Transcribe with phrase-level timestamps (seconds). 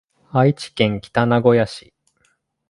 [0.31, 1.93] 愛知県北名古屋市